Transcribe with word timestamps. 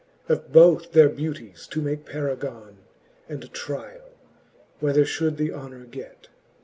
Of 0.27 0.51
both 0.51 0.93
their 0.93 1.09
beauties 1.09 1.67
to 1.67 1.79
make 1.79 2.07
paragons, 2.07 2.79
And 3.29 3.43
triall, 3.53 4.09
whether 4.79 5.03
ihould 5.03 5.37
the 5.37 5.51
honor 5.51 5.85
get. 5.85 6.27